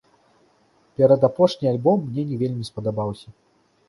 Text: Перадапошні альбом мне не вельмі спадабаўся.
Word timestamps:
Перадапошні 0.95 1.67
альбом 1.73 1.97
мне 2.05 2.23
не 2.31 2.39
вельмі 2.41 2.65
спадабаўся. 2.71 3.27